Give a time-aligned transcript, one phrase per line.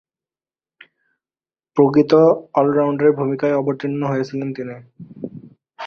[1.77, 2.11] প্রকৃত
[2.53, 4.75] অল-রাউন্ডারের ভূমিকায় অবতীর্ণ হয়েছিলেন তিনি।